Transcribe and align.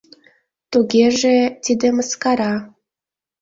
Тугеже, 0.71 1.35
тиде 1.63 1.87
мыскара. 1.97 2.53